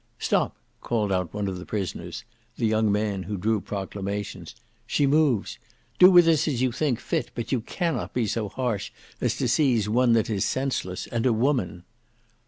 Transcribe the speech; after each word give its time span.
"Stop!" 0.17 0.55
called 0.81 1.11
out 1.11 1.31
one 1.31 1.47
of 1.47 1.59
the 1.59 1.63
prisoners, 1.67 2.23
the 2.57 2.65
young 2.65 2.91
man 2.91 3.21
who 3.21 3.37
drew 3.37 3.61
proclamations, 3.61 4.55
"she 4.87 5.05
moves. 5.05 5.59
Do 5.99 6.09
with 6.09 6.27
us 6.27 6.47
as 6.47 6.59
you 6.59 6.71
think 6.71 6.99
fit, 6.99 7.29
but 7.35 7.51
you 7.51 7.61
cannot 7.61 8.11
be 8.11 8.25
so 8.25 8.49
harsh 8.49 8.91
as 9.21 9.37
to 9.37 9.47
seize 9.47 9.87
one 9.87 10.13
that 10.13 10.27
is 10.27 10.43
senseless, 10.43 11.05
and 11.05 11.27
a 11.27 11.31
woman!" 11.33 11.83